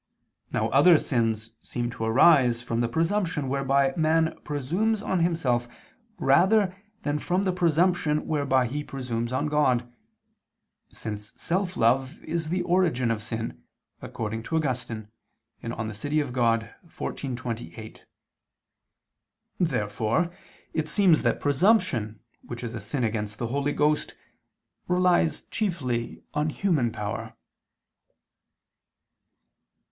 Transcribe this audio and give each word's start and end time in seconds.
Now 0.51 0.69
other 0.69 0.97
sins 0.97 1.51
seem 1.61 1.91
to 1.91 2.03
arise 2.05 2.59
from 2.63 2.79
the 2.79 2.87
presumption 2.87 3.47
whereby 3.47 3.93
man 3.95 4.35
presumes 4.43 5.03
on 5.03 5.19
himself 5.19 5.67
rather 6.17 6.75
than 7.03 7.19
from 7.19 7.43
the 7.43 7.51
presumption 7.51 8.25
whereby 8.25 8.65
he 8.65 8.83
presumes 8.83 9.31
on 9.31 9.45
God, 9.45 9.93
since 10.89 11.33
self 11.39 11.77
love 11.77 12.17
is 12.23 12.49
the 12.49 12.63
origin 12.63 13.11
of 13.11 13.21
sin, 13.21 13.61
according 14.01 14.41
to 14.41 14.55
Augustine 14.55 15.07
(De 15.61 15.67
Civ. 15.93 16.33
Dei 16.33 16.69
xiv, 16.87 17.37
28). 17.37 18.05
Therefore 19.59 20.31
it 20.73 20.89
seems 20.89 21.21
that 21.21 21.39
presumption 21.39 22.19
which 22.41 22.63
is 22.63 22.73
a 22.73 22.81
sin 22.81 23.03
against 23.03 23.37
the 23.37 23.49
Holy 23.49 23.71
Ghost, 23.71 24.15
relies 24.87 25.41
chiefly 25.41 26.23
on 26.33 26.49
human 26.49 26.91
power. 26.91 27.35